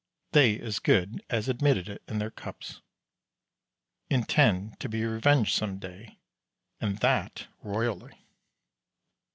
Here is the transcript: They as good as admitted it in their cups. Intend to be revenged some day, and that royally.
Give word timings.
They 0.31 0.59
as 0.59 0.79
good 0.79 1.23
as 1.29 1.47
admitted 1.47 1.87
it 1.87 2.01
in 2.07 2.17
their 2.17 2.31
cups. 2.31 2.81
Intend 4.09 4.79
to 4.79 4.89
be 4.89 5.05
revenged 5.05 5.53
some 5.53 5.77
day, 5.77 6.17
and 6.79 6.97
that 7.01 7.45
royally. 7.61 8.25